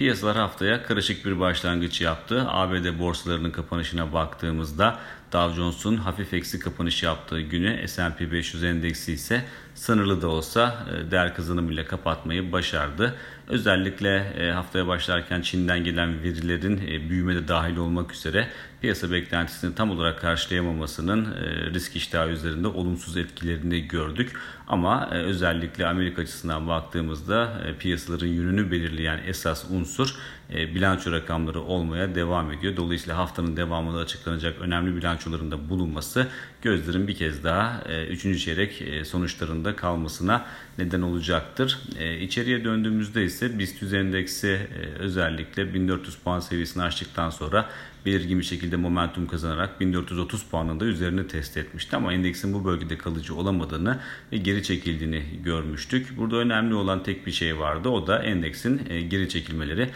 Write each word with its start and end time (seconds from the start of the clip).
Piyasalar 0.00 0.36
haftaya 0.36 0.82
karışık 0.82 1.24
bir 1.26 1.40
başlangıç 1.40 2.00
yaptı. 2.00 2.44
ABD 2.48 2.98
borsalarının 2.98 3.50
kapanışına 3.50 4.12
baktığımızda 4.12 4.98
Dow 5.32 5.56
Jones'un 5.56 5.96
hafif 5.96 6.34
eksi 6.34 6.58
kapanış 6.58 7.02
yaptığı 7.02 7.40
günü 7.40 7.88
S&P 7.88 8.32
500 8.32 8.64
endeksi 8.64 9.12
ise 9.12 9.44
sınırlı 9.74 10.22
da 10.22 10.28
olsa 10.28 10.86
e, 10.90 11.10
değer 11.10 11.34
kazanımıyla 11.34 11.86
kapatmayı 11.86 12.52
başardı. 12.52 13.14
Özellikle 13.48 14.16
e, 14.16 14.50
haftaya 14.50 14.86
başlarken 14.86 15.40
Çin'den 15.40 15.84
gelen 15.84 16.22
verilerin 16.22 16.78
e, 16.88 17.10
büyümede 17.10 17.48
dahil 17.48 17.76
olmak 17.76 18.12
üzere 18.12 18.48
piyasa 18.80 19.12
beklentisini 19.12 19.74
tam 19.74 19.90
olarak 19.90 20.20
karşılayamamasının 20.20 21.34
risk 21.74 21.96
iştahı 21.96 22.30
üzerinde 22.30 22.68
olumsuz 22.68 23.16
etkilerini 23.16 23.88
gördük. 23.88 24.32
Ama 24.68 25.10
özellikle 25.10 25.86
Amerika 25.86 26.22
açısından 26.22 26.68
baktığımızda 26.68 27.62
piyasaların 27.78 28.26
yönünü 28.26 28.70
belirleyen 28.70 29.20
esas 29.26 29.64
unsur 29.70 29.89
unsur 29.90 30.14
bilanço 30.50 31.12
rakamları 31.12 31.60
olmaya 31.60 32.14
devam 32.14 32.52
ediyor. 32.52 32.76
Dolayısıyla 32.76 33.16
haftanın 33.16 33.56
devamında 33.56 33.98
açıklanacak 33.98 34.60
önemli 34.60 34.96
bilançolarında 34.96 35.68
bulunması 35.68 36.26
gözlerin 36.62 37.08
bir 37.08 37.14
kez 37.14 37.44
daha 37.44 37.82
3. 38.10 38.44
çeyrek 38.44 38.84
sonuçlarında 39.04 39.76
kalmasına 39.76 40.46
neden 40.78 41.02
olacaktır. 41.02 41.78
İçeriye 42.20 42.64
döndüğümüzde 42.64 43.24
ise 43.24 43.58
BIST 43.58 43.82
endeksi 43.82 44.60
özellikle 44.98 45.74
1400 45.74 46.16
puan 46.16 46.40
seviyesini 46.40 46.82
aştıktan 46.82 47.30
sonra 47.30 47.68
belirgin 48.06 48.38
bir 48.38 48.44
şekilde 48.44 48.76
momentum 48.76 49.26
kazanarak 49.26 49.80
1430 49.80 50.42
puanında 50.42 50.84
üzerine 50.84 51.26
test 51.26 51.56
etmişti 51.56 51.96
ama 51.96 52.12
endeksin 52.12 52.54
bu 52.54 52.64
bölgede 52.64 52.98
kalıcı 52.98 53.34
olamadığını 53.34 53.98
ve 54.32 54.36
geri 54.36 54.62
çekildiğini 54.62 55.24
görmüştük. 55.44 56.16
Burada 56.16 56.36
önemli 56.36 56.74
olan 56.74 57.02
tek 57.02 57.26
bir 57.26 57.32
şey 57.32 57.58
vardı. 57.58 57.88
O 57.88 58.06
da 58.06 58.22
endeksin 58.22 58.82
e, 58.90 59.00
geri 59.00 59.28
çekilmeleri 59.28 59.90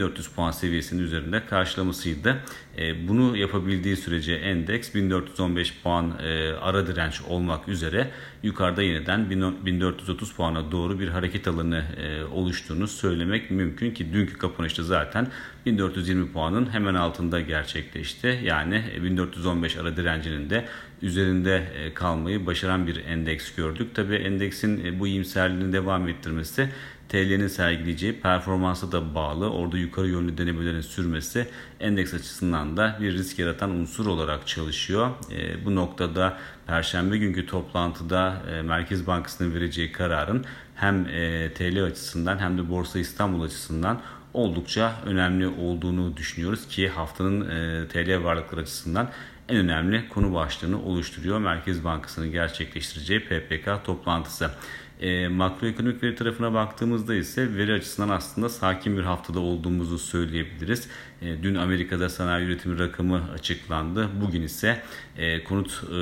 1400 0.00 0.28
puan 0.28 0.50
seviyesinin 0.50 1.02
üzerinde 1.02 1.46
karşılamasıydı. 1.46 2.36
E, 2.80 3.08
bunu 3.08 3.36
yapabildiği 3.36 3.96
sürece 3.96 4.34
endeks 4.34 4.94
1415 4.94 5.74
puan 5.82 6.12
e, 6.22 6.52
ara 6.52 6.86
direnç 6.86 7.20
olmak 7.28 7.68
üzere 7.68 8.10
yukarıda 8.42 8.82
yeniden 8.82 9.30
1430 9.30 10.32
puana 10.32 10.72
doğru 10.72 11.00
bir 11.00 11.08
hareket 11.08 11.48
alanı 11.48 11.84
oluştuğunu 12.34 12.88
söylemek 12.88 13.50
mümkün 13.50 13.90
ki 13.90 14.12
dünkü 14.12 14.38
kapanışta 14.38 14.82
zaten 14.82 15.26
1420 15.66 16.32
puanın 16.32 16.72
hemen 16.72 16.94
altında 16.94 17.40
gerçekleşti. 17.40 18.40
Yani 18.44 18.84
1415 19.02 19.76
ara 19.76 19.96
direncinin 19.96 20.50
de 20.50 20.64
üzerinde 21.02 21.62
e, 21.76 21.94
kalmayı 21.94 22.46
başaran 22.46 22.86
bir 22.86 23.04
endeks 23.04 23.54
gördük. 23.54 23.94
Tabi 23.94 24.14
endeksin 24.14 24.84
e, 24.84 25.00
bu 25.00 25.06
iyimserliğini 25.06 25.72
devam 25.72 26.08
ettirmesi 26.08 26.68
TL'nin 27.08 27.48
sergileyeceği 27.48 28.20
performansa 28.20 28.92
da 28.92 29.14
bağlı. 29.14 29.50
Orada 29.50 29.78
yukarı 29.78 30.08
yönlü 30.08 30.38
denemelerin 30.38 30.80
sürmesi 30.80 31.46
endeks 31.80 32.14
açısından 32.14 32.69
da 32.76 32.98
bir 33.00 33.12
risk 33.12 33.38
yaratan 33.38 33.70
unsur 33.70 34.06
olarak 34.06 34.46
çalışıyor. 34.46 35.10
E, 35.32 35.64
bu 35.64 35.74
noktada 35.74 36.38
Perşembe 36.66 37.18
günkü 37.18 37.46
toplantıda 37.46 38.42
Merkez 38.64 39.06
Bankası'nın 39.06 39.54
vereceği 39.54 39.92
kararın 39.92 40.44
hem 40.74 41.04
TL 41.54 41.84
açısından 41.84 42.38
hem 42.38 42.58
de 42.58 42.70
Borsa 42.70 42.98
İstanbul 42.98 43.42
açısından 43.42 44.00
oldukça 44.34 44.92
önemli 45.06 45.48
olduğunu 45.48 46.16
düşünüyoruz 46.16 46.68
ki 46.68 46.88
haftanın 46.88 47.50
e, 47.50 47.88
TL 47.88 48.24
varlıkları 48.24 48.60
açısından 48.60 49.08
en 49.48 49.56
önemli 49.56 50.08
konu 50.08 50.34
başlığını 50.34 50.82
oluşturuyor 50.82 51.38
Merkez 51.38 51.84
Bankası'nın 51.84 52.32
gerçekleştireceği 52.32 53.20
PPK 53.20 53.84
toplantısı. 53.84 54.50
E, 55.00 55.28
makroekonomik 55.28 56.02
veri 56.02 56.14
tarafına 56.14 56.54
baktığımızda 56.54 57.14
ise 57.14 57.56
veri 57.56 57.72
açısından 57.72 58.08
aslında 58.08 58.48
sakin 58.48 58.96
bir 58.96 59.02
haftada 59.02 59.40
olduğumuzu 59.40 59.98
söyleyebiliriz. 59.98 60.88
E, 61.22 61.42
dün 61.42 61.54
Amerika'da 61.54 62.08
sanayi 62.08 62.46
üretimi 62.46 62.78
rakamı 62.78 63.30
açıklandı. 63.34 64.08
Bugün 64.20 64.42
ise 64.42 64.82
e, 65.16 65.44
konut 65.44 65.82
e, 65.84 65.94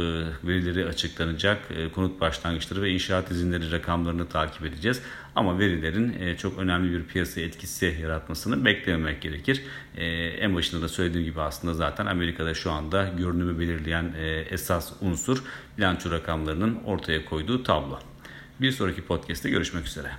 verileri 0.49 0.87
açıklanacak. 0.87 1.59
E, 1.71 1.89
konut 1.93 2.21
başlangıçları 2.21 2.83
ve 2.83 2.91
inşaat 2.91 3.31
izinleri 3.31 3.73
rakamlarını 3.73 4.29
takip 4.29 4.65
edeceğiz. 4.67 5.03
Ama 5.35 5.59
verilerin 5.59 6.21
e, 6.21 6.37
çok 6.37 6.59
önemli 6.59 6.93
bir 6.93 7.05
piyasa 7.05 7.41
etkisi 7.41 7.97
yaratmasını 8.03 8.65
beklememek 8.65 9.23
gerekir. 9.23 9.63
E, 9.97 10.07
en 10.17 10.55
başında 10.55 10.83
da 10.83 10.89
söylediğim 10.89 11.27
gibi 11.27 11.41
aslında 11.41 11.75
zaten 11.75 12.07
Amerika'da 12.07 12.55
şu 12.55 12.71
anda 12.71 13.09
görünümü 13.19 13.61
belirleyen 13.61 14.13
e, 14.19 14.27
esas 14.51 14.93
unsur 15.01 15.43
bilanço 15.79 16.11
rakamlarının 16.11 16.79
ortaya 16.85 17.25
koyduğu 17.25 17.63
tablo. 17.63 17.99
Bir 18.61 18.73
sonraki 18.73 19.03
podcast'te 19.03 19.51
görüşmek 19.51 19.87
üzere. 19.87 20.11